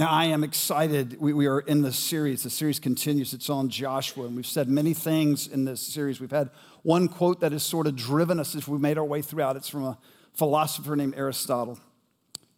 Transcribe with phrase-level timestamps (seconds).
[0.00, 1.20] Now, I am excited.
[1.20, 2.42] We, we are in this series.
[2.42, 3.34] The series continues.
[3.34, 6.22] It's on Joshua, and we've said many things in this series.
[6.22, 6.48] We've had
[6.80, 9.56] one quote that has sort of driven us as we've made our way throughout.
[9.56, 9.98] It's from a
[10.32, 11.78] philosopher named Aristotle.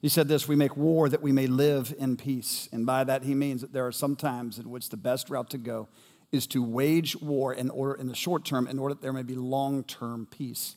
[0.01, 2.69] He said this We make war that we may live in peace.
[2.71, 5.51] And by that, he means that there are some times in which the best route
[5.51, 5.89] to go
[6.31, 9.25] is to wage war in order in the short term in order that there may
[9.25, 10.77] be long-term peace.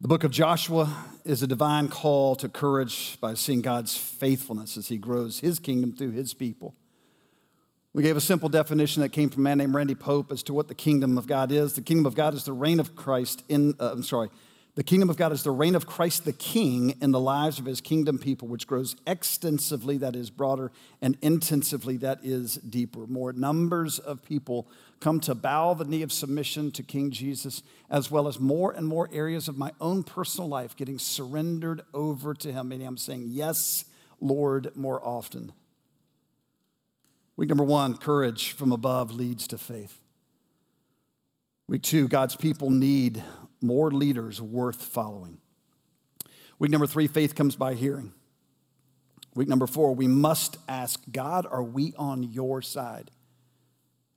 [0.00, 0.92] The book of Joshua
[1.24, 5.92] is a divine call to courage by seeing God's faithfulness as he grows his kingdom
[5.92, 6.74] through his people.
[7.94, 10.52] We gave a simple definition that came from a man named Randy Pope as to
[10.52, 11.74] what the kingdom of God is.
[11.74, 14.30] The kingdom of God is the reign of Christ in, uh, I'm sorry,
[14.76, 17.64] the kingdom of God is the reign of Christ the King in the lives of
[17.64, 23.06] his kingdom people, which grows extensively, that is broader, and intensively, that is deeper.
[23.06, 24.66] More numbers of people
[24.98, 28.88] come to bow the knee of submission to King Jesus, as well as more and
[28.88, 32.68] more areas of my own personal life getting surrendered over to him.
[32.68, 33.84] Meaning I'm saying, Yes,
[34.20, 35.52] Lord, more often.
[37.36, 40.00] Week number one courage from above leads to faith.
[41.68, 43.22] Week two, God's people need
[43.64, 45.38] more leaders worth following.
[46.58, 48.12] Week number three, faith comes by hearing.
[49.34, 53.10] Week number four, we must ask God, are we on your side?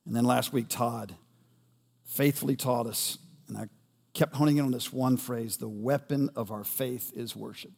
[0.05, 1.15] And then last week, Todd
[2.05, 3.67] faithfully taught us, and I
[4.13, 7.71] kept honing in on this one phrase the weapon of our faith is worship.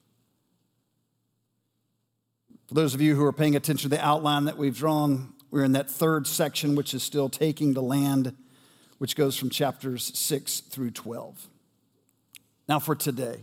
[2.67, 5.63] For those of you who are paying attention to the outline that we've drawn, we're
[5.63, 8.35] in that third section, which is still taking the land,
[8.99, 11.47] which goes from chapters 6 through 12.
[12.69, 13.39] Now, for today,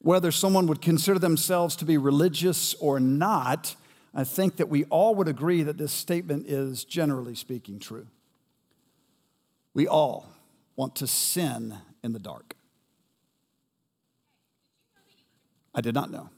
[0.00, 3.74] whether someone would consider themselves to be religious or not,
[4.14, 8.08] I think that we all would agree that this statement is generally speaking true.
[9.72, 10.28] We all
[10.76, 12.56] want to sin in the dark.
[15.74, 16.28] I did not know.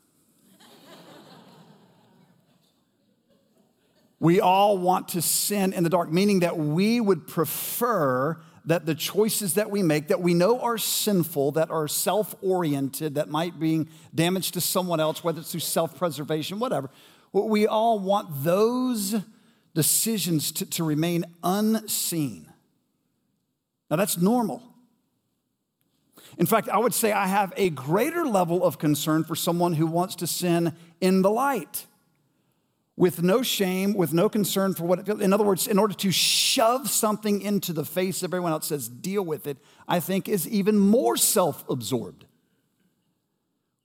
[4.20, 8.94] we all want to sin in the dark, meaning that we would prefer that the
[8.94, 13.58] choices that we make that we know are sinful, that are self oriented, that might
[13.58, 16.90] bring damage to someone else, whether it's through self preservation, whatever,
[17.32, 19.16] we all want those
[19.74, 22.52] decisions to, to remain unseen.
[23.90, 24.62] Now, that's normal.
[26.36, 29.86] In fact, I would say I have a greater level of concern for someone who
[29.86, 31.86] wants to sin in the light
[32.98, 35.20] with no shame, with no concern for what it feels.
[35.20, 38.88] In other words, in order to shove something into the face of everyone else says,
[38.88, 42.26] deal with it, I think is even more self absorbed.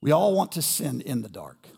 [0.00, 1.68] We all want to sin in the dark.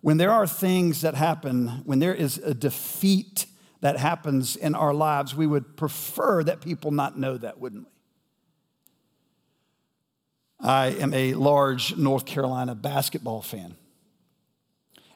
[0.00, 3.46] When there are things that happen, when there is a defeat
[3.82, 7.90] that happens in our lives, we would prefer that people not know that, wouldn't we?
[10.60, 13.76] I am a large North Carolina basketball fan.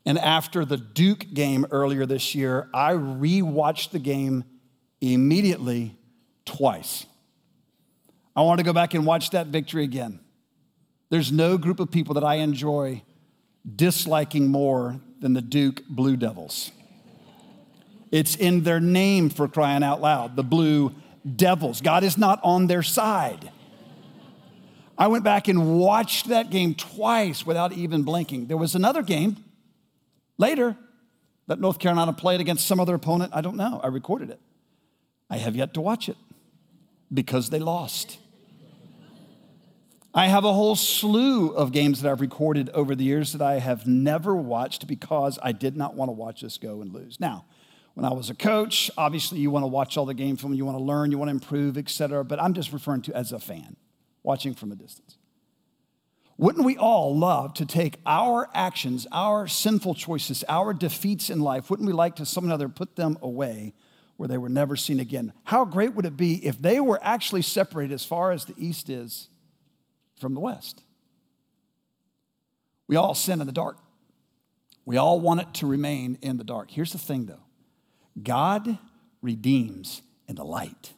[0.08, 4.42] And after the Duke game earlier this year, I rewatched the game
[5.02, 5.98] immediately
[6.46, 7.04] twice.
[8.34, 10.20] I want to go back and watch that victory again.
[11.10, 13.02] There's no group of people that I enjoy
[13.76, 16.70] disliking more than the Duke Blue Devils.
[18.10, 20.94] It's in their name for crying out loud, the Blue
[21.36, 21.82] Devils.
[21.82, 23.52] God is not on their side.
[24.96, 28.46] I went back and watched that game twice without even blinking.
[28.46, 29.44] There was another game
[30.38, 30.76] Later,
[31.48, 33.80] that North Carolina played against some other opponent, I don't know.
[33.82, 34.40] I recorded it.
[35.28, 36.16] I have yet to watch it
[37.12, 38.18] because they lost.
[40.14, 43.58] I have a whole slew of games that I've recorded over the years that I
[43.58, 47.20] have never watched because I did not want to watch us go and lose.
[47.20, 47.44] Now,
[47.94, 50.64] when I was a coach, obviously you want to watch all the game film, you
[50.64, 52.24] want to learn, you want to improve, etc.
[52.24, 53.76] But I'm just referring to as a fan,
[54.22, 55.17] watching from a distance.
[56.38, 61.68] Wouldn't we all love to take our actions, our sinful choices, our defeats in life,
[61.68, 63.74] wouldn't we like to some other put them away
[64.16, 65.32] where they were never seen again?
[65.42, 68.88] How great would it be if they were actually separated as far as the east
[68.88, 69.28] is
[70.20, 70.84] from the west?
[72.86, 73.78] We all sin in the dark.
[74.84, 76.70] We all want it to remain in the dark.
[76.70, 77.42] Here's the thing though
[78.22, 78.78] God
[79.22, 80.92] redeems in the light.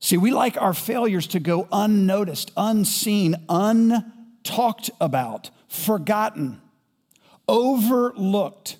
[0.00, 6.60] See, we like our failures to go unnoticed, unseen, untalked about, forgotten,
[7.48, 8.76] overlooked.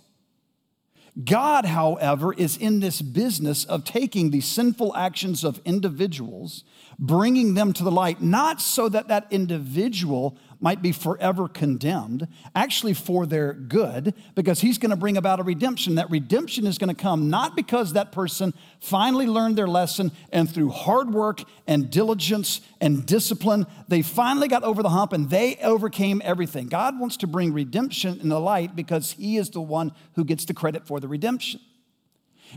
[1.24, 6.62] God, however, is in this business of taking the sinful actions of individuals,
[6.98, 12.92] bringing them to the light, not so that that individual might be forever condemned, actually
[12.92, 15.94] for their good, because he's going to bring about a redemption.
[15.94, 20.52] That redemption is going to come not because that person finally learned their lesson and
[20.52, 25.56] through hard work and diligence and discipline, they finally got over the hump and they
[25.62, 26.66] overcame everything.
[26.66, 30.44] God wants to bring redemption in the light because he is the one who gets
[30.44, 31.60] the credit for the redemption.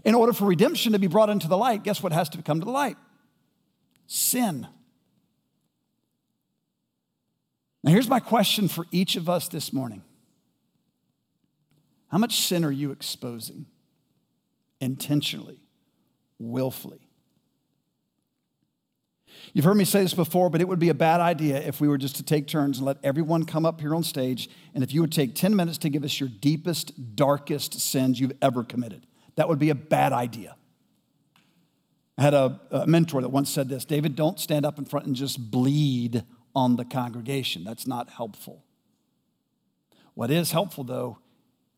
[0.04, 2.60] In order for redemption to be brought into the light, guess what has to come
[2.60, 2.98] to the light?
[4.14, 4.68] Sin.
[7.82, 10.04] Now, here's my question for each of us this morning
[12.10, 13.68] How much sin are you exposing
[14.82, 15.62] intentionally,
[16.40, 17.08] willfully?
[19.54, 21.88] You've heard me say this before, but it would be a bad idea if we
[21.88, 24.94] were just to take turns and let everyone come up here on stage, and if
[24.94, 29.08] you would take 10 minutes to give us your deepest, darkest sins you've ever committed.
[29.38, 30.58] That would be a bad idea.
[32.18, 35.06] I had a, a, mentor that once said this David, don't stand up in front
[35.06, 36.24] and just bleed
[36.54, 37.64] on the congregation.
[37.64, 38.64] That's not helpful.
[40.14, 41.20] What is helpful, though,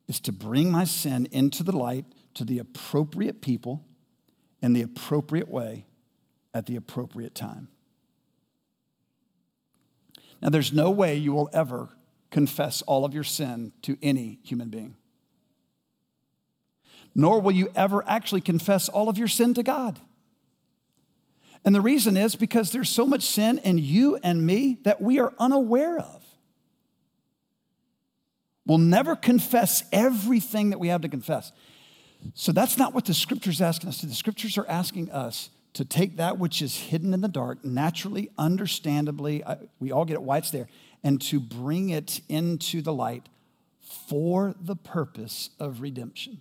[0.07, 3.85] is to bring my sin into the light to the appropriate people
[4.61, 5.85] in the appropriate way
[6.53, 7.67] at the appropriate time.
[10.41, 11.89] Now, there's no way you will ever
[12.31, 14.95] confess all of your sin to any human being
[17.15, 19.99] nor will you ever actually confess all of your sin to God.
[21.65, 25.19] And the reason is because there's so much sin in you and me that we
[25.19, 26.23] are unaware of.
[28.65, 31.51] We'll never confess everything that we have to confess.
[32.33, 34.05] So that's not what the scripture's asking us to.
[34.05, 38.29] The scriptures are asking us to take that which is hidden in the dark, naturally,
[38.37, 40.67] understandably, uh, we all get it why it's there,
[41.03, 43.27] and to bring it into the light
[44.07, 46.39] for the purpose of redemption.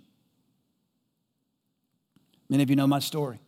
[2.48, 3.40] Many of you know my story.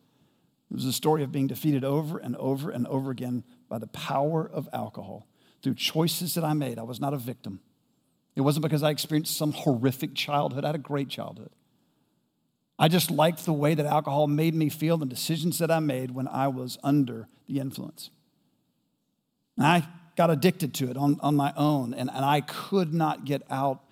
[0.71, 3.87] It was a story of being defeated over and over and over again by the
[3.89, 5.27] power of alcohol
[5.63, 6.79] through choices that I made.
[6.79, 7.61] I was not a victim.
[8.37, 10.65] It wasn't because I experienced some horrific childhood.
[10.65, 11.51] I had a great childhood.
[12.79, 16.11] I just liked the way that alcohol made me feel, the decisions that I made
[16.11, 18.11] when I was under the influence.
[19.57, 23.25] And I got addicted to it on, on my own, and, and I could not
[23.25, 23.85] get out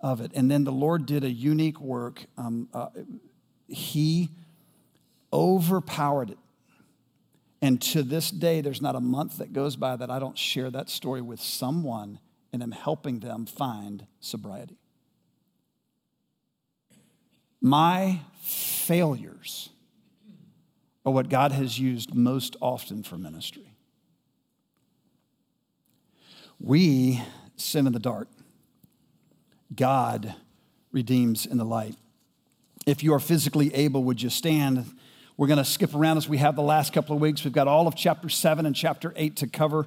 [0.00, 0.30] of it.
[0.34, 2.24] And then the Lord did a unique work.
[2.38, 2.88] Um, uh,
[3.66, 4.30] he
[5.32, 6.38] overpowered it.
[7.62, 10.70] And to this day, there's not a month that goes by that I don't share
[10.70, 12.18] that story with someone
[12.52, 14.78] and am helping them find sobriety.
[17.60, 19.68] My failures
[21.04, 23.74] are what God has used most often for ministry.
[26.58, 27.22] We
[27.56, 28.28] sin in the dark,
[29.74, 30.34] God
[30.92, 31.94] redeems in the light.
[32.86, 34.86] If you are physically able, would you stand?
[35.40, 37.44] We're going to skip around as we have the last couple of weeks.
[37.44, 39.86] We've got all of chapter 7 and chapter 8 to cover.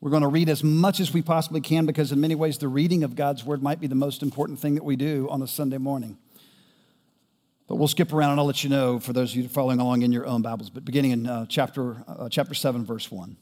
[0.00, 2.68] We're going to read as much as we possibly can because, in many ways, the
[2.68, 5.46] reading of God's word might be the most important thing that we do on a
[5.46, 6.16] Sunday morning.
[7.68, 10.00] But we'll skip around and I'll let you know for those of you following along
[10.00, 10.70] in your own Bibles.
[10.70, 13.36] But beginning in uh, chapter, uh, chapter 7, verse 1.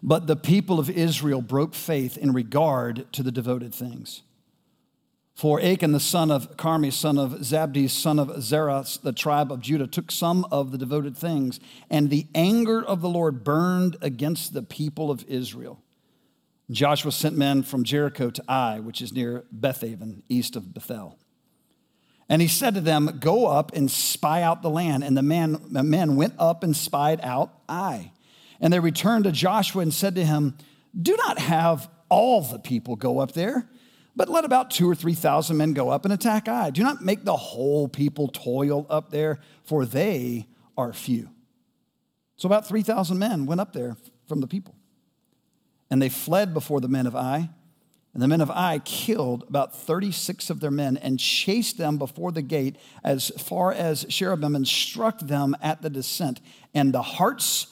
[0.00, 4.22] But the people of Israel broke faith in regard to the devoted things.
[5.40, 9.62] For Achan, the son of Carmi, son of Zabdi, son of Zerah, the tribe of
[9.62, 11.58] Judah, took some of the devoted things,
[11.88, 15.82] and the anger of the Lord burned against the people of Israel.
[16.70, 21.18] Joshua sent men from Jericho to Ai, which is near Bethaven, east of Bethel.
[22.28, 25.02] And he said to them, Go up and spy out the land.
[25.02, 28.12] And the, man, the men went up and spied out Ai.
[28.60, 30.58] And they returned to Joshua and said to him,
[31.00, 33.70] Do not have all the people go up there
[34.20, 36.68] but let about two or 3,000 men go up and attack Ai.
[36.68, 40.46] Do not make the whole people toil up there, for they
[40.76, 41.30] are few.
[42.36, 43.96] So about 3,000 men went up there
[44.28, 44.74] from the people.
[45.90, 47.48] And they fled before the men of Ai.
[48.12, 52.30] And the men of Ai killed about 36 of their men and chased them before
[52.30, 56.42] the gate as far as Shearabbim and struck them at the descent.
[56.74, 57.68] And the hearts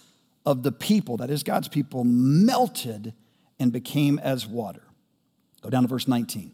[0.46, 3.12] of the people, that is God's people, melted
[3.60, 4.87] and became as water.
[5.62, 6.52] Go down to verse 19.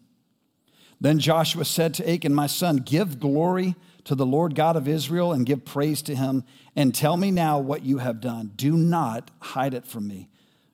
[1.01, 5.33] Then Joshua said to Achan, My son, give glory to the Lord God of Israel
[5.33, 6.45] and give praise to him,
[6.77, 8.53] and tell me now what you have done.
[8.57, 10.29] Do not hide it from me.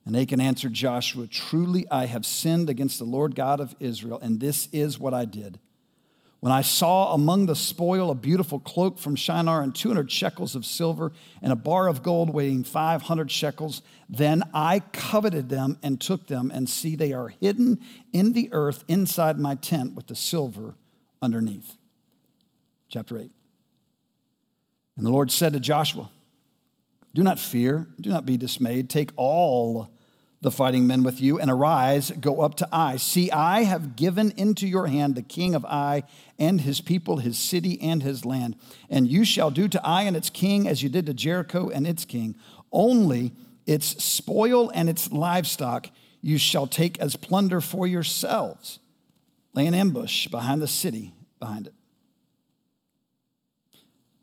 [0.05, 4.41] And Achan answered Joshua, Truly I have sinned against the Lord God of Israel, and
[4.41, 5.59] this is what I did.
[6.41, 10.65] When I saw among the spoil a beautiful cloak from Shinar and 200 shekels of
[10.65, 16.29] silver and a bar of gold weighing 500 shekels, then I coveted them and took
[16.29, 17.79] them, and see, they are hidden
[18.15, 20.77] in the earth inside my tent with the silver
[21.21, 21.77] underneath.
[22.89, 23.31] Chapter 8.
[24.97, 26.11] And the Lord said to Joshua,
[27.15, 28.89] Do not fear, do not be dismayed.
[28.89, 29.91] Take all
[30.43, 32.97] the fighting men with you and arise, go up to Ai.
[32.97, 36.03] See, I have given into your hand the king of Ai
[36.39, 38.57] and his people, his city and his land.
[38.89, 41.87] And you shall do to Ai and its king as you did to Jericho and
[41.87, 42.37] its king.
[42.73, 43.33] Only
[43.67, 45.91] its spoil and its livestock
[46.23, 48.79] you shall take as plunder for yourselves.
[49.53, 51.75] Lay an ambush behind the city, behind it.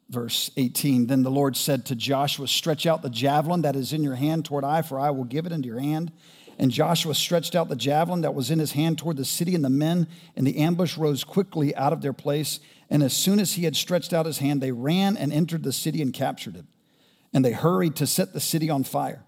[0.09, 4.03] Verse 18 Then the Lord said to Joshua, Stretch out the javelin that is in
[4.03, 6.11] your hand toward Ai, for I will give it into your hand.
[6.59, 9.63] And Joshua stretched out the javelin that was in his hand toward the city, and
[9.63, 12.59] the men in the ambush rose quickly out of their place.
[12.89, 15.73] And as soon as he had stretched out his hand, they ran and entered the
[15.73, 16.65] city and captured it.
[17.33, 19.26] And they hurried to set the city on fire.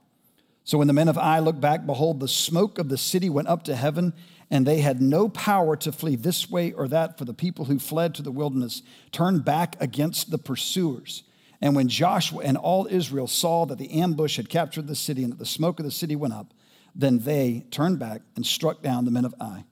[0.69, 3.47] So when the men of Ai looked back, behold, the smoke of the city went
[3.47, 4.13] up to heaven,
[4.51, 7.79] and they had no power to flee this way or that, for the people who
[7.79, 11.23] fled to the wilderness turned back against the pursuers.
[11.59, 15.33] And when Joshua and all Israel saw that the ambush had captured the city and
[15.33, 16.53] that the smoke of the city went up,
[16.93, 19.65] then they turned back and struck down the men of Ai.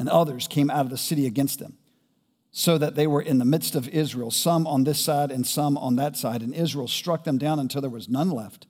[0.00, 1.78] And others came out of the city against them,
[2.50, 5.78] so that they were in the midst of Israel, some on this side and some
[5.78, 6.42] on that side.
[6.42, 8.66] And Israel struck them down until there was none left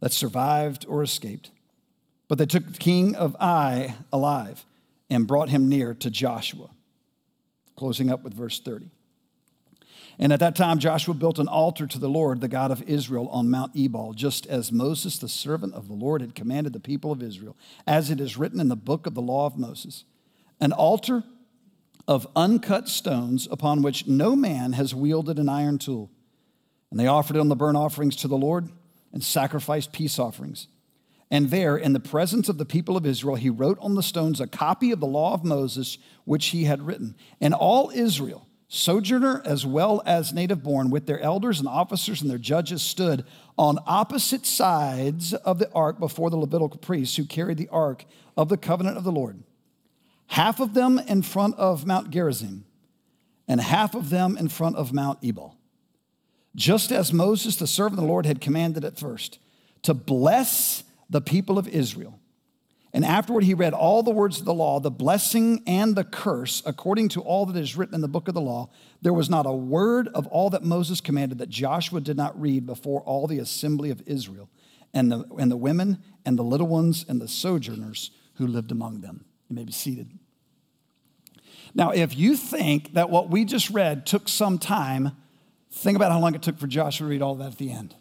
[0.00, 1.50] that survived or escaped.
[2.28, 4.64] But they took the king of Ai alive
[5.08, 6.70] and brought him near to Joshua.
[7.76, 8.90] Closing up with verse 30.
[10.18, 13.28] And at that time, Joshua built an altar to the Lord, the God of Israel,
[13.28, 17.12] on Mount Ebal, just as Moses, the servant of the Lord, had commanded the people
[17.12, 17.54] of Israel,
[17.86, 20.04] as it is written in the book of the law of Moses.
[20.58, 21.22] An altar
[22.08, 26.10] of uncut stones upon which no man has wielded an iron tool.
[26.90, 28.70] And they offered on the burnt offerings to the Lord
[29.16, 30.68] and sacrificed peace offerings.
[31.30, 34.42] And there, in the presence of the people of Israel, he wrote on the stones
[34.42, 35.96] a copy of the law of Moses,
[36.26, 37.14] which he had written.
[37.40, 42.30] And all Israel, sojourner as well as native born, with their elders and officers and
[42.30, 43.24] their judges, stood
[43.56, 48.04] on opposite sides of the ark before the Levitical priests who carried the ark
[48.36, 49.42] of the covenant of the Lord.
[50.26, 52.66] Half of them in front of Mount Gerizim,
[53.48, 55.56] and half of them in front of Mount Ebal.
[56.56, 59.38] Just as Moses, the servant of the Lord, had commanded at first,
[59.82, 62.18] to bless the people of Israel.
[62.92, 66.62] And afterward, he read all the words of the law, the blessing and the curse,
[66.64, 68.70] according to all that is written in the book of the law.
[69.02, 72.64] There was not a word of all that Moses commanded that Joshua did not read
[72.64, 74.48] before all the assembly of Israel,
[74.94, 79.02] and the, and the women, and the little ones, and the sojourners who lived among
[79.02, 79.26] them.
[79.50, 80.10] You may be seated.
[81.74, 85.12] Now, if you think that what we just read took some time,
[85.76, 87.94] think about how long it took for Joshua to read all that at the end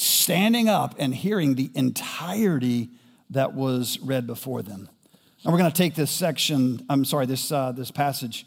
[0.00, 2.88] standing up and hearing the entirety
[3.28, 4.88] that was read before them.
[5.44, 8.46] And we're going to take this section, I'm sorry, this, uh, this passage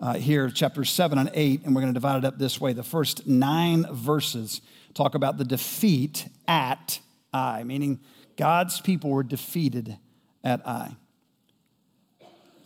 [0.00, 2.72] uh, here, chapters 7 and 8, and we're going to divide it up this way.
[2.72, 4.60] The first nine verses
[4.94, 7.00] talk about the defeat at
[7.34, 8.00] Ai, meaning
[8.36, 9.98] God's people were defeated
[10.42, 10.96] at Ai.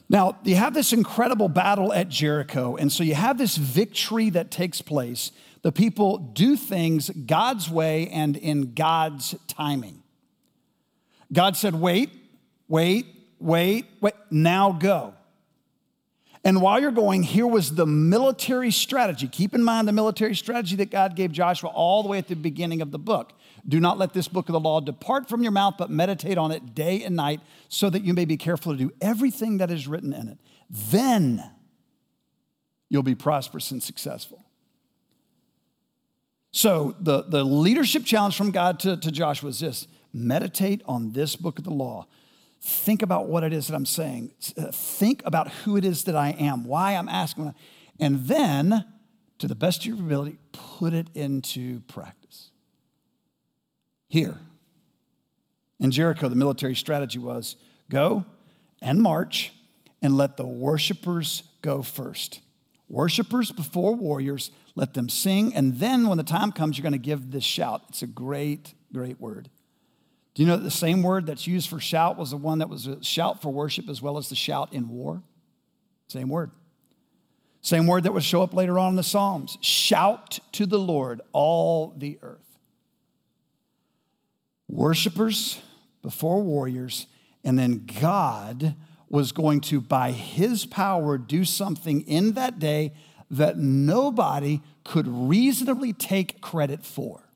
[0.09, 4.51] Now, you have this incredible battle at Jericho, and so you have this victory that
[4.51, 10.03] takes place the people do things God's way and in God's timing.
[11.33, 12.11] God said, wait,
[12.69, 13.07] wait,
[13.39, 15.15] wait, wait, now go.
[16.45, 19.27] And while you're going, here was the military strategy.
[19.27, 22.37] Keep in mind the military strategy that God gave Joshua all the way at the
[22.37, 23.33] beginning of the book.
[23.67, 26.53] Do not let this book of the law depart from your mouth, but meditate on
[26.53, 29.89] it day and night, so that you may be careful to do everything that is
[29.89, 30.39] written in it.
[30.71, 31.43] Then
[32.89, 34.45] you'll be prosperous and successful.
[36.51, 41.37] So, the, the leadership challenge from God to, to Joshua is this meditate on this
[41.37, 42.07] book of the law.
[42.61, 44.33] Think about what it is that I'm saying.
[44.57, 47.55] Uh, think about who it is that I am, why I'm asking.
[48.01, 48.85] And then,
[49.39, 52.51] to the best of your ability, put it into practice.
[54.09, 54.39] Here
[55.79, 57.57] in Jericho, the military strategy was
[57.91, 58.25] go
[58.83, 59.53] and march
[60.03, 62.41] and let the worshipers go first.
[62.89, 65.55] Worshippers before warriors, let them sing.
[65.55, 67.83] And then when the time comes, you're going to give this shout.
[67.91, 69.51] It's a great, great word.
[70.39, 72.69] Do you know that the same word that's used for shout was the one that
[72.69, 75.21] was a shout for worship as well as the shout in war?
[76.07, 76.53] Same word.
[77.61, 79.59] Same word that would show up later on in the Psalms.
[79.63, 82.61] Shout to the Lord, all the earth.
[84.69, 85.61] Worshippers
[86.03, 87.09] before warriors,
[87.43, 88.77] and then God
[89.09, 92.93] was going to, by his power, do something in that day
[93.29, 97.28] that nobody could reasonably take credit for.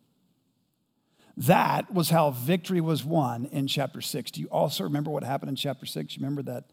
[1.36, 4.30] That was how victory was won in chapter 6.
[4.32, 6.16] Do you also remember what happened in chapter 6?
[6.16, 6.64] You remember that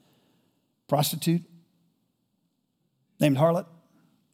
[0.87, 1.43] prostitute
[3.19, 3.65] named Harlot?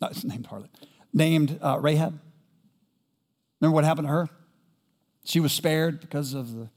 [0.01, 0.69] Not named Harlot,
[1.13, 2.19] named uh, Rahab.
[3.61, 4.29] Remember what happened to her?
[5.23, 6.69] She was spared because of the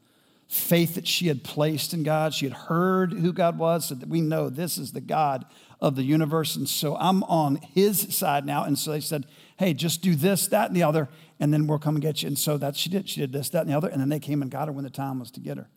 [0.46, 2.32] faith that she had placed in God.
[2.32, 5.44] She had heard who God was, so that we know this is the God
[5.80, 6.56] of the universe.
[6.56, 8.64] And so I'm on his side now.
[8.64, 9.26] And so they said,
[9.58, 11.08] hey, just do this, that, and the other,
[11.40, 12.28] and then we'll come and get you.
[12.28, 13.08] And so that she did.
[13.08, 13.88] She did this, that, and the other.
[13.88, 15.64] And then they came and got her when the time was to get her.
[15.64, 15.68] Do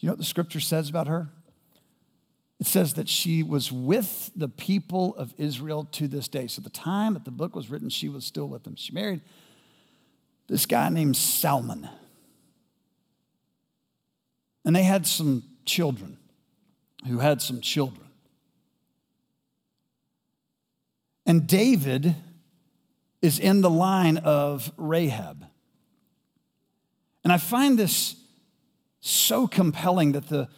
[0.00, 1.28] you know what the scripture says about her?
[2.58, 6.48] It says that she was with the people of Israel to this day.
[6.48, 8.76] So the time that the book was written, she was still with them.
[8.76, 9.20] She married
[10.48, 11.88] this guy named Salmon.
[14.64, 16.18] And they had some children
[17.06, 18.08] who had some children.
[21.24, 22.16] And David
[23.22, 25.46] is in the line of Rahab.
[27.24, 28.16] And I find this
[29.00, 30.48] so compelling that the,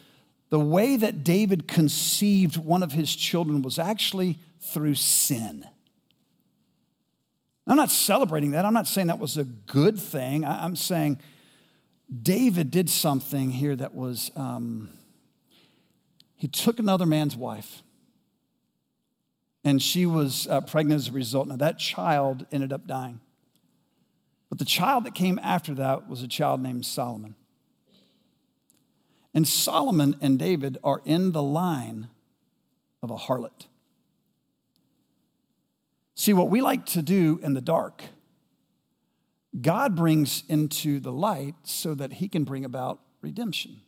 [0.49, 5.65] the way that David conceived one of his children was actually through sin.
[7.67, 8.65] I'm not celebrating that.
[8.65, 10.45] I'm not saying that was a good thing.
[10.45, 11.19] I'm saying
[12.21, 14.89] David did something here that was, um,
[16.35, 17.81] he took another man's wife,
[19.65, 21.47] and she was uh, pregnant as a result.
[21.47, 23.19] Now, that child ended up dying.
[24.47, 27.35] But the child that came after that was a child named Solomon.
[29.33, 32.09] And Solomon and David are in the line
[33.01, 33.65] of a harlot.
[36.13, 38.03] See, what we like to do in the dark
[39.61, 43.79] God brings into the light so that he can bring about redemption.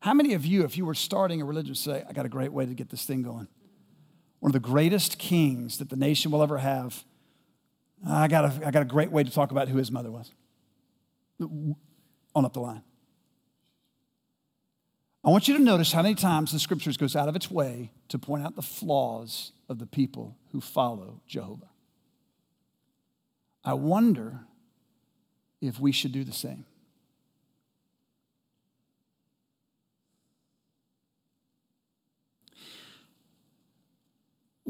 [0.00, 2.52] How many of you, if you were starting a religion, say, I got a great
[2.52, 3.48] way to get this thing going?
[4.40, 7.04] One of the greatest kings that the nation will ever have.
[8.06, 10.32] I got a, I got a great way to talk about who his mother was.
[11.40, 12.82] On up the line.
[15.22, 17.92] I want you to notice how many times the scriptures goes out of its way
[18.08, 21.68] to point out the flaws of the people who follow Jehovah.
[23.62, 24.40] I wonder
[25.60, 26.64] if we should do the same.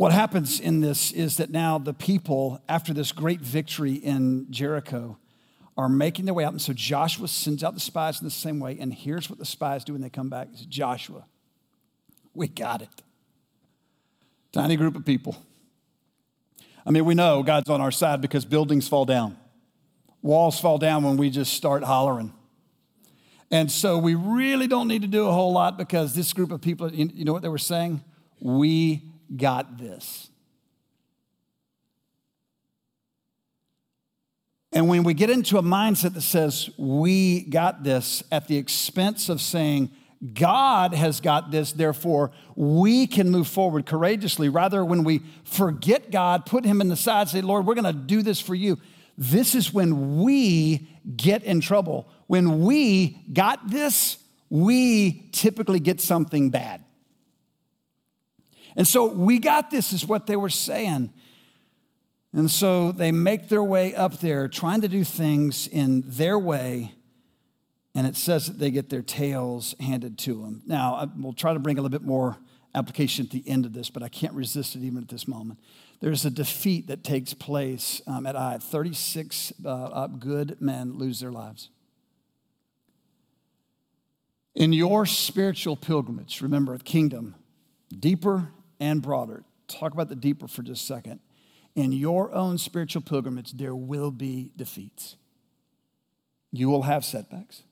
[0.01, 5.19] What happens in this is that now the people, after this great victory in Jericho,
[5.77, 6.55] are making their way out.
[6.55, 8.79] And so Joshua sends out the spies in the same way.
[8.81, 11.27] And here's what the spies do when they come back it's Joshua,
[12.33, 13.03] we got it.
[14.53, 15.37] Tiny group of people.
[16.87, 19.37] I mean, we know God's on our side because buildings fall down,
[20.23, 22.33] walls fall down when we just start hollering.
[23.51, 26.63] And so we really don't need to do a whole lot because this group of
[26.63, 28.03] people, you know what they were saying?
[28.41, 30.31] We got this.
[34.73, 39.29] And when we get into a mindset that says, we got this at the expense
[39.29, 39.91] of saying,
[40.35, 44.49] God has got this, therefore we can move forward courageously.
[44.49, 47.93] Rather, when we forget God, put Him in the side, say, Lord, we're going to
[47.93, 48.79] do this for you.
[49.17, 52.09] This is when we get in trouble.
[52.27, 54.19] When we got this,
[54.51, 56.85] we typically get something bad.
[58.77, 61.13] And so we got this, is what they were saying.
[62.33, 66.95] And so they make their way up there, trying to do things in their way
[67.95, 70.63] and it says that they get their tails handed to them.
[70.67, 72.37] Now, we'll try to bring a little bit more
[72.75, 75.59] application at the end of this, but I can't resist it even at this moment.
[76.01, 78.59] There's a defeat that takes place um, at Ai.
[78.59, 81.69] 36 uh, good men lose their lives.
[84.55, 87.35] In your spiritual pilgrimage, remember, a kingdom,
[87.97, 88.49] deeper
[88.81, 89.45] and broader.
[89.69, 91.21] Talk about the deeper for just a second.
[91.77, 95.17] In your own spiritual pilgrimage, there will be defeats.
[96.51, 97.63] You will have setbacks.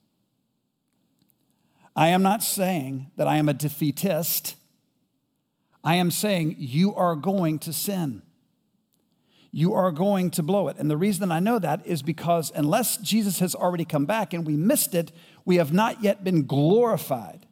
[1.97, 4.55] I am not saying that I am a defeatist.
[5.83, 8.23] I am saying you are going to sin.
[9.51, 10.77] You are going to blow it.
[10.79, 14.47] And the reason I know that is because unless Jesus has already come back and
[14.47, 15.11] we missed it,
[15.45, 17.47] we have not yet been glorified.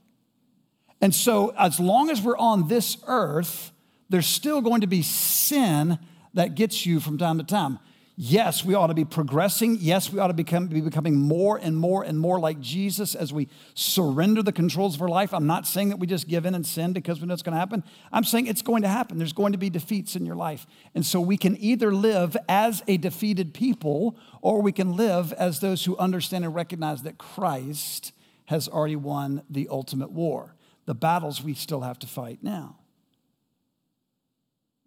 [1.00, 3.72] And so, as long as we're on this earth,
[4.08, 5.98] there's still going to be sin
[6.34, 7.78] that gets you from time to time.
[8.18, 9.76] Yes, we ought to be progressing.
[9.78, 13.30] Yes, we ought to become, be becoming more and more and more like Jesus as
[13.30, 15.34] we surrender the controls of our life.
[15.34, 17.52] I'm not saying that we just give in and sin because we know it's going
[17.52, 17.84] to happen.
[18.10, 19.18] I'm saying it's going to happen.
[19.18, 20.66] There's going to be defeats in your life.
[20.94, 25.60] And so we can either live as a defeated people or we can live as
[25.60, 28.12] those who understand and recognize that Christ
[28.46, 30.55] has already won the ultimate war.
[30.86, 32.76] The battles we still have to fight now.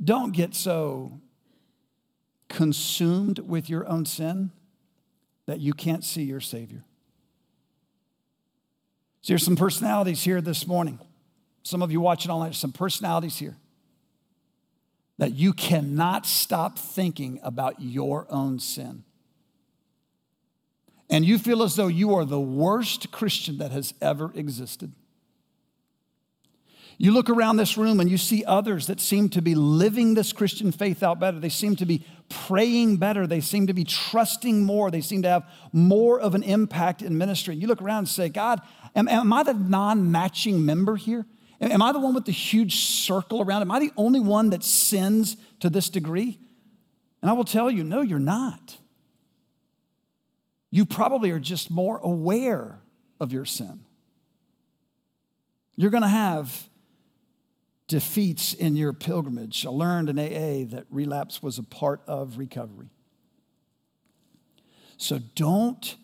[0.04, 1.20] Don't get so
[2.48, 4.52] consumed with your own sin
[5.46, 6.84] that you can't see your Savior.
[9.22, 11.00] So there's some personalities here this morning.
[11.64, 13.58] Some of you watching online, some personalities here
[15.18, 19.04] that you cannot stop thinking about your own sin.
[21.10, 24.94] and you feel as though you are the worst Christian that has ever existed.
[27.02, 30.34] You look around this room and you see others that seem to be living this
[30.34, 31.40] Christian faith out better.
[31.40, 33.26] They seem to be praying better.
[33.26, 34.92] They seem to be trusting more.
[34.92, 37.56] They seem to have more of an impact in ministry.
[37.56, 38.62] You look around and say, God,
[38.98, 41.26] am, am I the non matching member here?
[41.62, 43.62] Am I the one with the huge circle around?
[43.62, 46.38] Am I the only one that sins to this degree?
[47.22, 48.78] And I will tell you, no, you're not.
[50.70, 52.82] You probably are just more aware
[53.22, 53.86] of your sin.
[55.78, 56.69] You're going to have
[57.90, 59.66] defeats in your pilgrimage.
[59.66, 62.92] I learned in AA that relapse was a part of recovery.
[64.98, 65.96] So don't,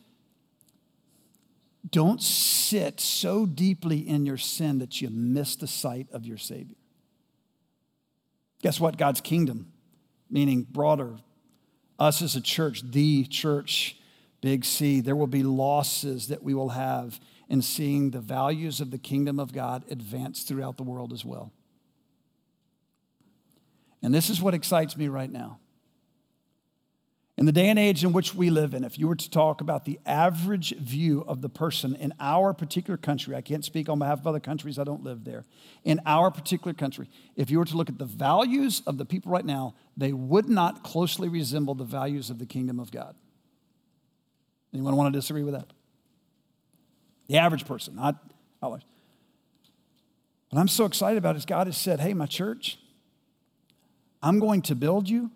[1.90, 6.76] don't sit so deeply in your sin that you miss the sight of your Savior.
[8.64, 8.98] Guess what?
[8.98, 9.72] God's kingdom,
[10.28, 11.18] meaning broader,
[12.00, 13.96] us as a church, the church,
[14.42, 18.90] big C, there will be losses that we will have in seeing the values of
[18.90, 21.52] the kingdom of God advance throughout the world as well.
[24.06, 25.58] And this is what excites me right now.
[27.40, 29.62] In the day and age in which we live in, if you were to talk
[29.62, 33.98] about the average view of the person in our particular country, I can't speak on
[33.98, 35.44] behalf of other countries, I don't live there.
[35.84, 39.32] In our particular country, if you were to look at the values of the people
[39.32, 43.16] right now, they would not closely resemble the values of the kingdom of God.
[44.72, 45.74] Anyone want to disagree with that?
[47.28, 48.24] The average person, not
[48.62, 48.84] ours.
[50.52, 52.78] What I'm so excited about is God has said, hey, my church,
[54.22, 55.32] I'm going to build you,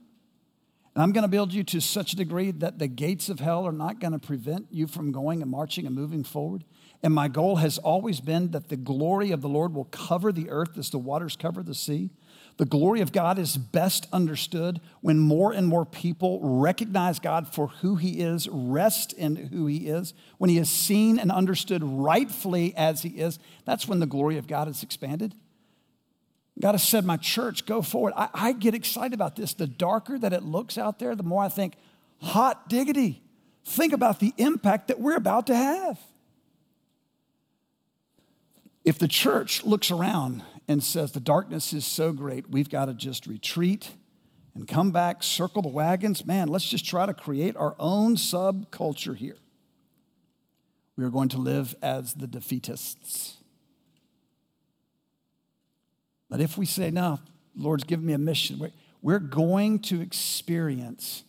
[0.95, 3.65] and I'm going to build you to such a degree that the gates of hell
[3.65, 6.63] are not going to prevent you from going and marching and moving forward.
[7.01, 10.49] And my goal has always been that the glory of the Lord will cover the
[10.49, 12.09] earth as the waters cover the sea.
[12.57, 17.67] The glory of God is best understood when more and more people recognize God for
[17.67, 22.75] who He is, rest in who He is, when He is seen and understood rightfully
[22.75, 23.39] as He is.
[23.63, 25.35] That's when the glory of God is expanded.
[26.61, 28.13] God has said, My church, go forward.
[28.15, 29.53] I, I, get excited about this.
[29.53, 31.75] The darker that it looks out there, the more I think,
[32.21, 33.21] hot diggity.
[33.65, 35.99] Think about the impact that we're about to have.
[38.83, 42.93] If the church looks around and says, The darkness is so great, we've got to
[42.93, 43.91] just retreat
[44.53, 49.15] and come back, circle the wagons, man, let's just try to create our own subculture
[49.15, 49.37] here.
[50.97, 53.38] We are going to live as the defeatists.
[56.29, 57.19] But if we say, no,
[57.55, 61.23] Lord's given me a mission, we're going to experience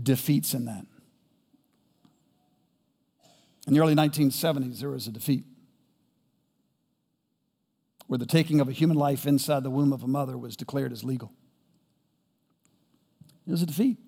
[0.00, 0.86] defeats in that.
[3.66, 5.44] In the early 1970s, there was a defeat
[8.06, 10.92] where the taking of a human life inside the womb of a mother was declared
[10.92, 11.32] as legal.
[13.46, 13.98] It was a defeat.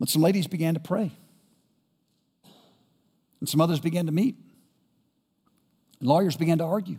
[0.00, 1.12] But some ladies began to pray,
[3.38, 4.36] and some others began to meet.
[6.04, 6.98] Lawyers began to argue.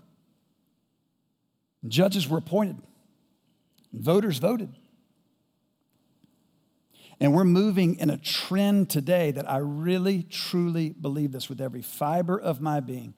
[1.87, 2.77] Judges were appointed.
[3.93, 4.73] Voters voted.
[7.19, 11.83] And we're moving in a trend today that I really, truly believe this with every
[11.83, 13.13] fiber of my being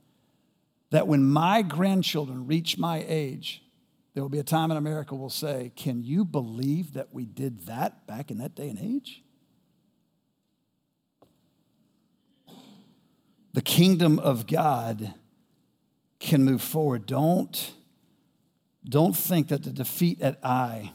[0.89, 3.63] that when my grandchildren reach my age,
[4.13, 7.65] there will be a time in America we'll say, Can you believe that we did
[7.67, 9.23] that back in that day and age?
[13.53, 15.13] The kingdom of God
[16.19, 17.05] can move forward.
[17.05, 17.73] Don't,
[18.85, 20.91] don't think that the defeat at Ai,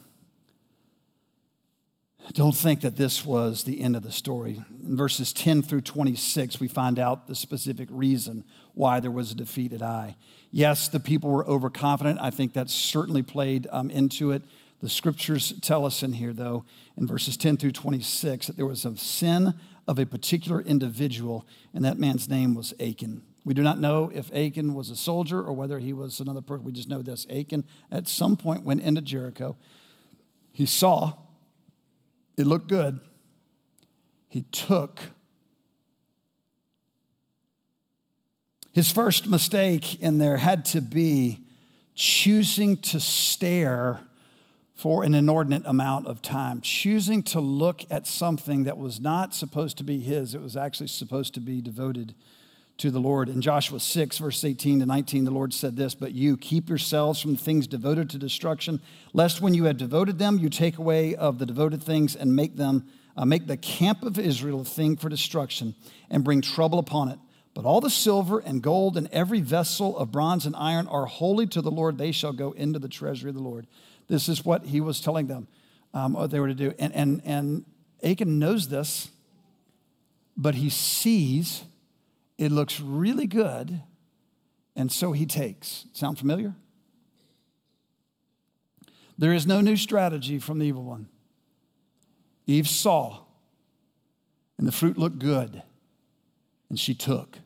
[2.32, 4.62] don't think that this was the end of the story.
[4.82, 9.34] In verses 10 through 26, we find out the specific reason why there was a
[9.34, 10.16] defeat at Ai.
[10.50, 12.20] Yes, the people were overconfident.
[12.20, 14.42] I think that certainly played um, into it.
[14.80, 16.64] The scriptures tell us in here, though,
[16.96, 19.54] in verses 10 through 26, that there was a sin
[19.86, 23.22] of a particular individual, and that man's name was Achan.
[23.44, 26.64] We do not know if Achan was a soldier or whether he was another person.
[26.64, 27.26] We just know this.
[27.28, 29.56] Achan at some point went into Jericho.
[30.52, 31.14] He saw,
[32.36, 33.00] it looked good.
[34.28, 35.00] He took.
[38.72, 41.40] His first mistake in there had to be
[41.94, 44.00] choosing to stare
[44.74, 49.76] for an inordinate amount of time, choosing to look at something that was not supposed
[49.78, 52.14] to be his, it was actually supposed to be devoted
[52.82, 53.28] to the Lord.
[53.28, 57.20] In Joshua 6, verse 18 to 19, the Lord said this But you keep yourselves
[57.20, 58.80] from things devoted to destruction,
[59.12, 62.56] lest when you have devoted them, you take away of the devoted things and make
[62.56, 62.86] them.
[63.14, 65.74] Uh, make the camp of Israel a thing for destruction
[66.08, 67.18] and bring trouble upon it.
[67.52, 71.46] But all the silver and gold and every vessel of bronze and iron are holy
[71.48, 71.98] to the Lord.
[71.98, 73.66] They shall go into the treasury of the Lord.
[74.08, 75.46] This is what he was telling them
[75.92, 76.72] um, what they were to do.
[76.78, 77.66] And, and, and
[78.02, 79.10] Achan knows this.
[80.34, 81.64] but he sees
[82.42, 83.82] it looks really good,
[84.74, 85.86] and so he takes.
[85.92, 86.56] Sound familiar?
[89.16, 91.08] There is no new strategy from the evil one.
[92.48, 93.20] Eve saw,
[94.58, 95.62] and the fruit looked good,
[96.68, 97.38] and she took.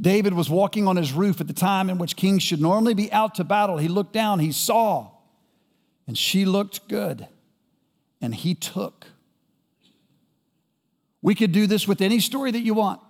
[0.00, 3.12] David was walking on his roof at the time in which kings should normally be
[3.12, 3.76] out to battle.
[3.76, 5.10] He looked down, he saw,
[6.06, 7.28] and she looked good,
[8.22, 9.08] and he took.
[11.22, 13.00] We could do this with any story that you want.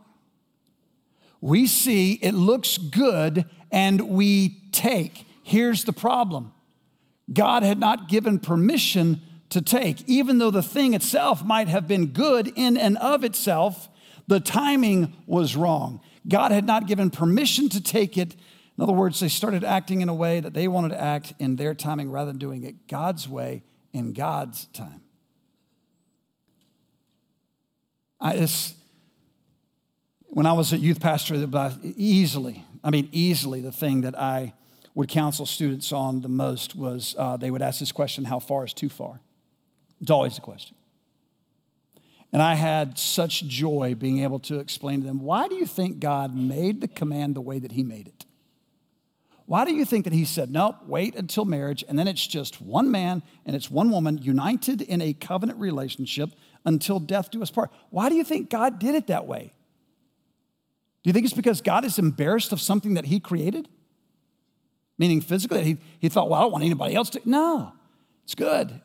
[1.40, 5.26] We see it looks good and we take.
[5.42, 6.52] Here's the problem
[7.32, 9.20] God had not given permission
[9.50, 10.08] to take.
[10.08, 13.88] Even though the thing itself might have been good in and of itself,
[14.26, 16.00] the timing was wrong.
[16.28, 18.36] God had not given permission to take it.
[18.76, 21.56] In other words, they started acting in a way that they wanted to act in
[21.56, 25.02] their timing rather than doing it God's way in God's time.
[28.20, 28.48] I,
[30.28, 31.34] when I was a youth pastor,
[31.82, 34.52] easily, I mean, easily the thing that I
[34.94, 38.64] would counsel students on the most was uh, they would ask this question how far
[38.64, 39.20] is too far?
[40.00, 40.76] It's always a question.
[42.32, 46.00] And I had such joy being able to explain to them why do you think
[46.00, 48.24] God made the command the way that He made it?
[49.46, 52.60] Why do you think that He said, nope, wait until marriage, and then it's just
[52.60, 56.30] one man and it's one woman united in a covenant relationship
[56.64, 57.70] until death do us part?
[57.90, 59.52] Why do you think God did it that way?
[61.02, 63.68] Do you think it's because God is embarrassed of something that He created?
[64.98, 67.22] Meaning physically, he, he thought, well, I don't want anybody else to.
[67.24, 67.72] No,
[68.22, 68.82] it's good.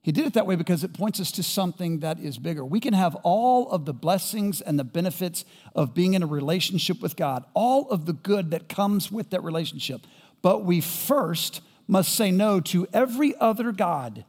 [0.00, 2.64] He did it that way because it points us to something that is bigger.
[2.64, 7.02] We can have all of the blessings and the benefits of being in a relationship
[7.02, 10.06] with God, all of the good that comes with that relationship.
[10.40, 14.24] But we first must say no to every other God.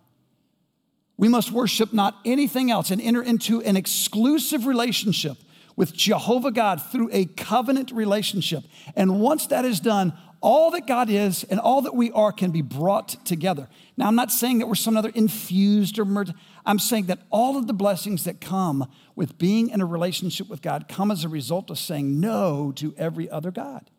[1.20, 5.36] We must worship not anything else and enter into an exclusive relationship
[5.76, 8.64] with Jehovah God through a covenant relationship.
[8.96, 12.52] And once that is done, all that God is and all that we are can
[12.52, 13.68] be brought together.
[13.98, 16.34] Now, I'm not saying that we're some other infused or merged.
[16.66, 20.62] I'm saying that all of the blessings that come with being in a relationship with
[20.62, 23.90] God come as a result of saying no to every other God.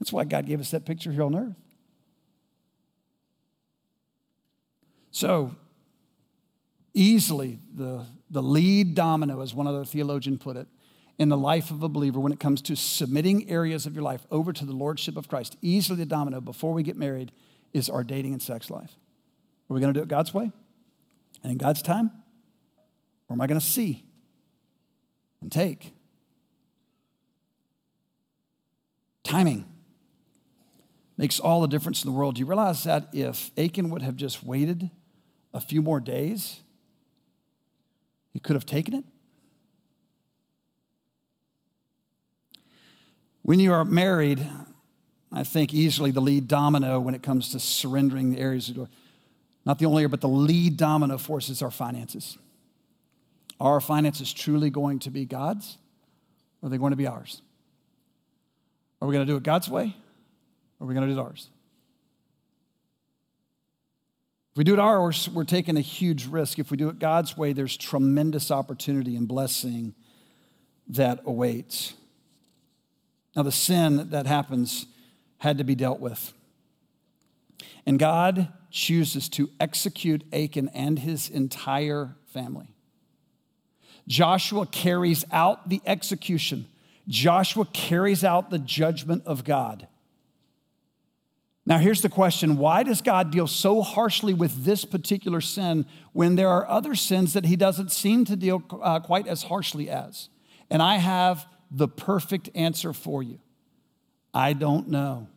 [0.00, 1.56] That's why God gave us that picture here on earth.
[5.10, 5.54] So,
[6.94, 10.66] easily, the, the lead domino, as one other theologian put it,
[11.18, 14.26] in the life of a believer when it comes to submitting areas of your life
[14.30, 17.32] over to the Lordship of Christ, easily the domino before we get married
[17.72, 18.96] is our dating and sex life.
[19.68, 20.50] Are we going to do it God's way
[21.42, 22.10] and in God's time?
[23.28, 24.04] Or am I going to see
[25.40, 25.92] and take?
[29.22, 29.64] Timing
[31.16, 32.34] makes all the difference in the world.
[32.34, 34.90] Do you realize that if Achan would have just waited
[35.54, 36.60] a few more days,
[38.32, 39.04] he could have taken it?
[43.42, 44.46] When you are married,
[45.32, 48.88] I think easily the lead domino when it comes to surrendering the areas of
[49.64, 52.38] not the only area, but the lead domino force is our finances.
[53.60, 55.78] Are our finances truly going to be God's
[56.60, 57.42] or are they going to be ours?
[59.00, 59.94] Are we going to do it God's way
[60.78, 61.48] or are we going to do it ours?
[64.52, 66.58] If we do it ours, we're taking a huge risk.
[66.58, 69.94] If we do it God's way, there's tremendous opportunity and blessing
[70.88, 71.94] that awaits.
[73.34, 74.84] Now, the sin that happens
[75.38, 76.34] had to be dealt with.
[77.86, 82.68] And God chooses to execute Achan and his entire family.
[84.06, 86.66] Joshua carries out the execution,
[87.08, 89.88] Joshua carries out the judgment of God.
[91.64, 96.36] Now, here's the question why does God deal so harshly with this particular sin when
[96.36, 100.28] there are other sins that he doesn't seem to deal uh, quite as harshly as?
[100.70, 103.38] And I have the perfect answer for you
[104.34, 105.28] I don't know.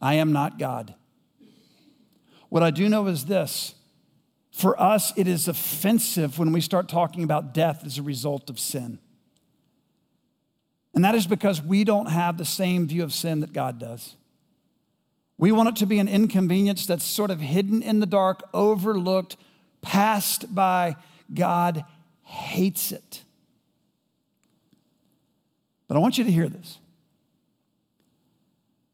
[0.00, 0.94] I am not God.
[2.48, 3.74] What I do know is this
[4.50, 8.60] for us, it is offensive when we start talking about death as a result of
[8.60, 8.98] sin.
[10.94, 14.14] And that is because we don't have the same view of sin that God does.
[15.36, 19.36] We want it to be an inconvenience that's sort of hidden in the dark, overlooked,
[19.82, 20.96] passed by.
[21.32, 21.84] God
[22.22, 23.24] hates it.
[25.88, 26.78] But I want you to hear this.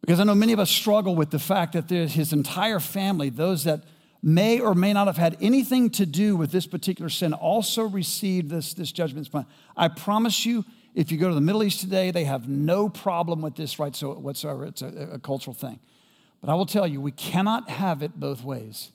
[0.01, 3.31] Because I know many of us struggle with the fact that there's his entire family,
[3.31, 3.85] those that
[4.23, 8.51] may or may not have had anything to do with this particular sin, also received
[8.51, 9.29] this, this judgment.
[9.77, 13.41] I promise you, if you go to the Middle East today, they have no problem
[13.43, 14.65] with this right so whatsoever.
[14.65, 15.79] It's a, a cultural thing.
[16.41, 18.93] But I will tell you, we cannot have it both ways.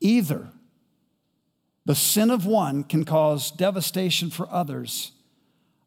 [0.00, 0.48] Either
[1.86, 5.12] The sin of one can cause devastation for others,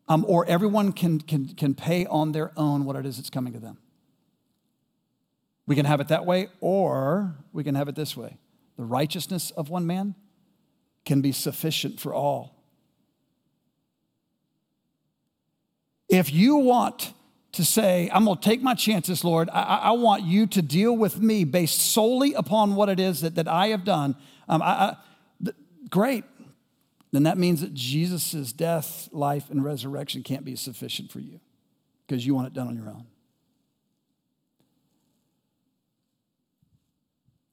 [0.08, 3.54] um, or everyone can, can, can pay on their own what it is that's coming
[3.54, 3.78] to them.
[5.66, 8.38] We can have it that way, or we can have it this way
[8.78, 10.13] the righteousness of one man
[11.04, 12.54] can be sufficient for all.
[16.08, 17.12] If you want
[17.58, 20.96] to say, I'm going to take my chances, Lord, I, I, want you to deal
[20.96, 24.15] with me based solely upon what it is that, that I have done,
[24.48, 24.98] um, I, I,
[25.43, 25.56] th-
[25.89, 26.24] great.
[27.12, 31.39] Then that means that Jesus' death, life, and resurrection can't be sufficient for you
[32.06, 33.06] because you want it done on your own.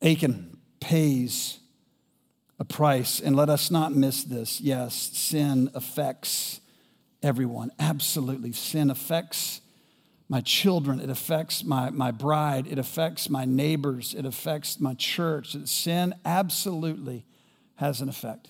[0.03, 1.61] Achan pays
[2.59, 4.61] a price, and let us not miss this.
[4.61, 6.61] Yes, sin affects
[7.23, 7.71] everyone.
[7.79, 8.53] Absolutely.
[8.53, 9.61] Sin affects
[10.29, 15.57] my children, it affects my, my bride, it affects my neighbors, it affects my church.
[15.67, 17.27] Sin absolutely
[17.77, 18.49] has an effect.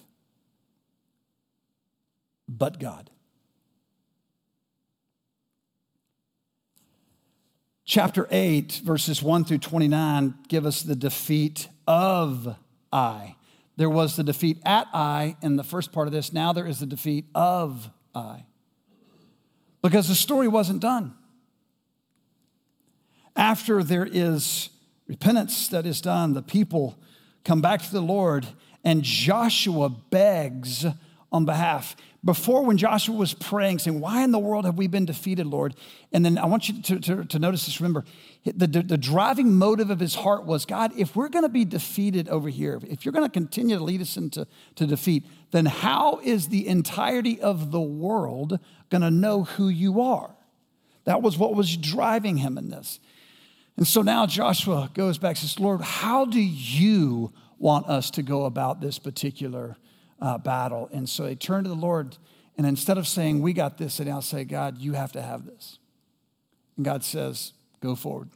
[2.49, 3.11] But God.
[7.85, 12.57] Chapter 8, verses 1 through 29 give us the defeat of
[12.93, 13.37] Ai.
[13.77, 16.33] There was the defeat at Ai in the first part of this.
[16.33, 18.47] Now there is the defeat of Ai.
[19.83, 21.15] Because the story wasn't done.
[23.37, 24.71] After there is
[25.09, 26.99] repentance that is done, the people
[27.45, 28.47] come back to the Lord,
[28.85, 30.87] and Joshua begs
[31.33, 31.97] on behalf.
[32.25, 35.75] Before, when Joshua was praying, saying, Why in the world have we been defeated, Lord?
[36.13, 37.81] And then I want you to, to, to notice this.
[37.81, 38.05] Remember,
[38.45, 42.29] the, the, driving motive of his heart was God, if we're going to be defeated
[42.29, 46.21] over here, if you're going to continue to lead us into to defeat, then how
[46.23, 50.35] is the entirety of the world going to know who you are?
[51.05, 53.01] That was what was driving him in this.
[53.77, 58.23] And so now Joshua goes back and says, Lord, how do you want us to
[58.23, 59.77] go about this particular
[60.21, 60.89] uh, battle.
[60.93, 62.17] And so they turn to the Lord,
[62.57, 65.45] and instead of saying, We got this, they now say, God, you have to have
[65.45, 65.79] this.
[66.77, 68.31] And God says, Go forward.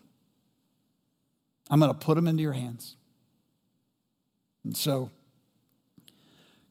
[1.70, 2.96] I'm going to put them into your hands.
[4.64, 5.11] And so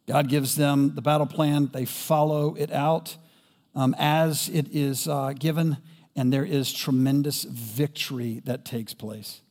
[0.07, 1.69] God gives them the battle plan.
[1.71, 3.17] They follow it out
[3.75, 5.77] um, as it is uh, given,
[6.17, 9.41] and there is tremendous victory that takes place.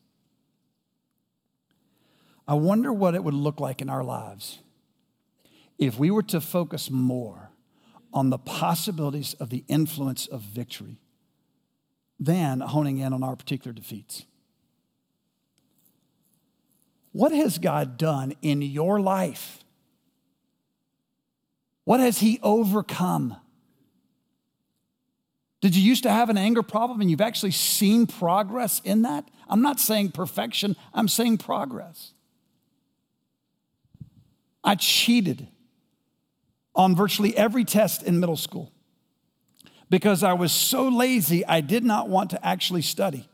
[2.48, 4.58] I wonder what it would look like in our lives
[5.78, 7.50] if we were to focus more
[8.12, 10.98] on the possibilities of the influence of victory
[12.18, 14.24] than honing in on our particular defeats.
[17.12, 19.60] What has God done in your life?
[21.84, 23.36] What has He overcome?
[25.66, 29.28] Did you used to have an anger problem and you've actually seen progress in that?
[29.48, 32.12] I'm not saying perfection, I'm saying progress.
[34.62, 35.48] I cheated
[36.76, 38.70] on virtually every test in middle school
[39.90, 43.28] because I was so lazy, I did not want to actually study.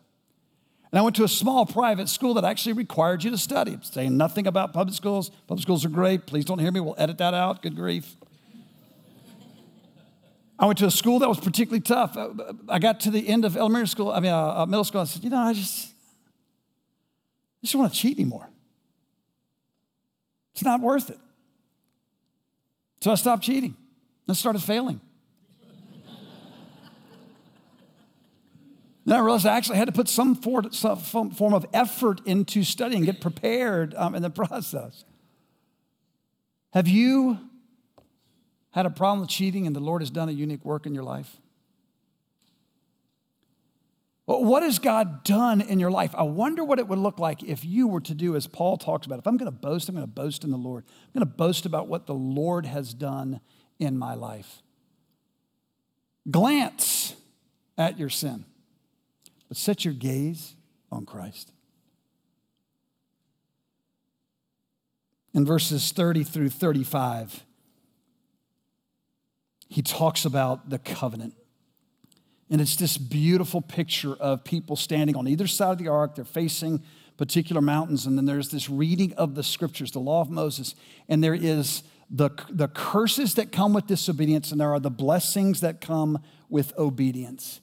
[0.90, 3.74] And I went to a small private school that actually required you to study.
[3.74, 5.28] I'm saying nothing about public schools.
[5.48, 6.24] Public schools are great.
[6.24, 6.80] Please don't hear me.
[6.80, 7.60] We'll edit that out.
[7.60, 8.16] Good grief.
[10.62, 12.16] I went to a school that was particularly tough.
[12.68, 15.00] I got to the end of elementary school, I mean, uh, uh middle school.
[15.00, 18.48] I said, you know, I just, I just want to cheat anymore.
[20.54, 21.18] It's not worth it.
[23.00, 23.74] So I stopped cheating.
[24.28, 25.00] I started failing.
[29.04, 33.20] then I realized I actually had to put some form of effort into studying, get
[33.20, 35.04] prepared um, in the process.
[36.72, 37.50] Have you
[38.72, 41.04] had a problem with cheating and the Lord has done a unique work in your
[41.04, 41.38] life?
[44.24, 46.14] What has God done in your life?
[46.16, 49.04] I wonder what it would look like if you were to do as Paul talks
[49.04, 49.18] about.
[49.18, 50.84] If I'm going to boast, I'm going to boast in the Lord.
[50.88, 53.40] I'm going to boast about what the Lord has done
[53.78, 54.62] in my life.
[56.30, 57.14] Glance
[57.76, 58.44] at your sin,
[59.48, 60.54] but set your gaze
[60.90, 61.52] on Christ.
[65.34, 67.44] In verses 30 through 35,
[69.72, 71.32] he talks about the covenant.
[72.50, 76.14] And it's this beautiful picture of people standing on either side of the ark.
[76.14, 76.82] They're facing
[77.16, 78.04] particular mountains.
[78.04, 80.74] And then there's this reading of the scriptures, the law of Moses.
[81.08, 85.62] And there is the, the curses that come with disobedience, and there are the blessings
[85.62, 86.18] that come
[86.50, 87.62] with obedience.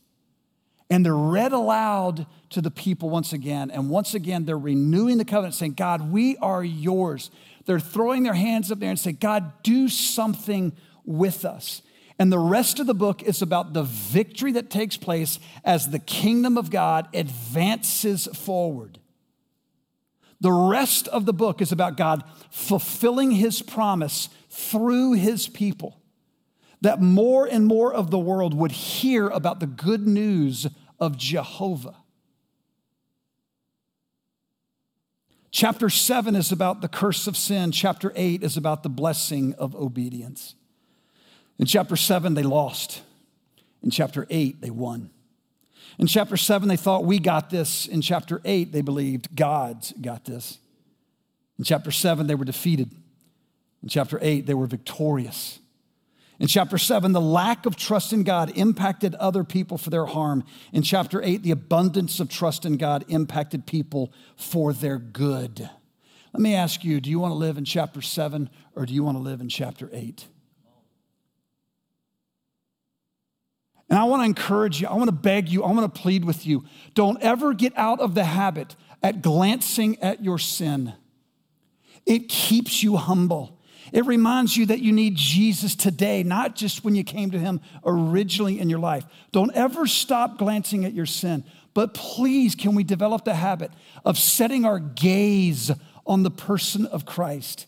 [0.89, 3.69] And they're read aloud to the people once again.
[3.69, 7.29] And once again, they're renewing the covenant, saying, God, we are yours.
[7.67, 10.73] They're throwing their hands up there and say, God, do something
[11.05, 11.83] with us.
[12.19, 15.99] And the rest of the book is about the victory that takes place as the
[15.99, 18.99] kingdom of God advances forward.
[20.41, 26.01] The rest of the book is about God fulfilling his promise through his people,
[26.81, 30.67] that more and more of the world would hear about the good news
[30.99, 31.95] of Jehovah.
[35.51, 37.71] Chapter 7 is about the curse of sin.
[37.71, 40.55] Chapter 8 is about the blessing of obedience.
[41.59, 43.01] In chapter 7, they lost.
[43.83, 45.09] In chapter 8, they won.
[45.99, 47.85] In chapter 7, they thought we got this.
[47.85, 50.57] In chapter 8, they believed God's got this.
[51.57, 52.89] In chapter 7, they were defeated.
[53.83, 55.59] In chapter 8, they were victorious.
[56.39, 60.45] In chapter 7, the lack of trust in God impacted other people for their harm.
[60.71, 65.69] In chapter 8, the abundance of trust in God impacted people for their good.
[66.31, 69.03] Let me ask you do you want to live in chapter 7 or do you
[69.03, 70.27] want to live in chapter 8?
[73.89, 76.23] And I want to encourage you, I want to beg you, I want to plead
[76.23, 76.63] with you.
[76.93, 80.93] Don't ever get out of the habit at glancing at your sin.
[82.05, 83.59] It keeps you humble.
[83.91, 87.61] It reminds you that you need Jesus today, not just when you came to Him
[87.83, 89.05] originally in your life.
[89.31, 93.71] Don't ever stop glancing at your sin, but please, can we develop the habit
[94.05, 95.71] of setting our gaze
[96.05, 97.65] on the person of Christ?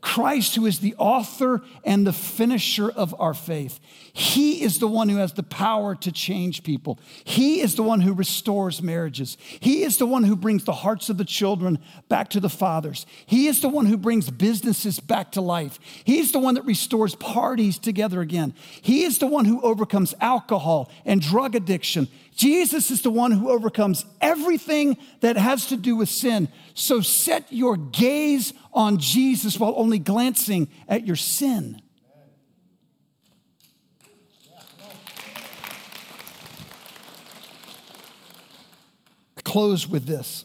[0.00, 3.80] Christ, who is the author and the finisher of our faith.
[4.12, 7.00] He is the one who has the power to change people.
[7.24, 9.36] He is the one who restores marriages.
[9.60, 11.78] He is the one who brings the hearts of the children
[12.08, 13.06] back to the fathers.
[13.26, 15.80] He is the one who brings businesses back to life.
[16.04, 18.54] He's the one that restores parties together again.
[18.82, 22.08] He is the one who overcomes alcohol and drug addiction.
[22.34, 26.48] Jesus is the one who overcomes everything that has to do with sin.
[26.74, 31.80] So set your gaze on Jesus while only glancing at your sin.
[39.36, 40.44] I close with this.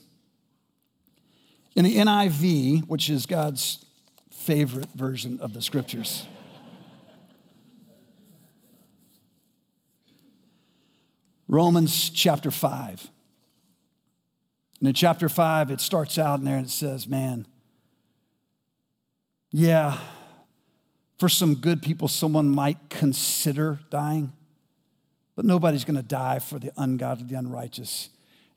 [1.75, 3.83] In the NIV, which is God's
[4.29, 6.27] favorite version of the scriptures,
[11.49, 13.09] Romans chapter 5.
[14.79, 17.47] And in chapter 5, it starts out in there and it says, Man,
[19.51, 19.97] yeah,
[21.17, 24.31] for some good people, someone might consider dying,
[25.35, 28.09] but nobody's going to die for the ungodly, the unrighteous.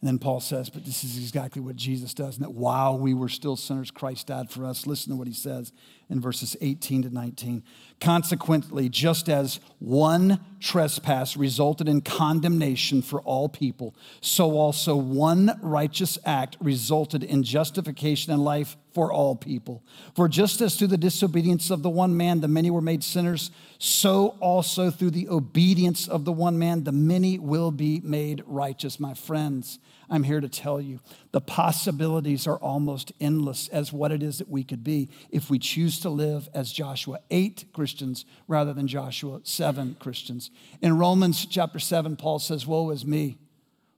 [0.02, 3.14] And then Paul says, but this is exactly what Jesus does, and that while we
[3.14, 4.84] were still sinners, Christ died for us.
[4.84, 5.72] Listen to what he says
[6.10, 7.62] in verses 18 to 19.
[8.00, 16.18] Consequently, just as one trespass resulted in condemnation for all people, so also one righteous
[16.24, 19.82] act resulted in justification and life for all people.
[20.14, 23.50] For just as through the disobedience of the one man the many were made sinners,
[23.78, 29.00] so also through the obedience of the one man the many will be made righteous.
[29.00, 29.78] My friends,
[30.10, 31.00] I'm here to tell you
[31.32, 35.58] the possibilities are almost endless as what it is that we could be if we
[35.58, 40.50] choose to live as Joshua 8 Christians rather than Joshua 7 Christians.
[40.82, 43.38] In Romans chapter 7, Paul says, Woe is me.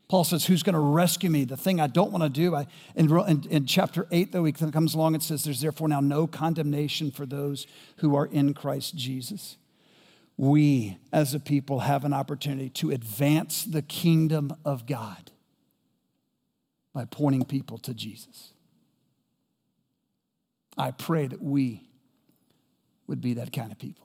[0.08, 1.44] Paul says, Who's going to rescue me?
[1.44, 2.54] The thing I don't want to do.
[2.54, 6.00] I, in, in, in, chapter 8, though, he comes along and says, There's therefore now
[6.00, 7.66] no condemnation for those
[7.98, 9.56] who are in Christ Jesus.
[10.36, 15.30] We, as a people, have an opportunity to advance the kingdom of God
[16.92, 18.52] by pointing people to Jesus.
[20.76, 21.88] I pray that we
[23.06, 24.03] would be that kind of people.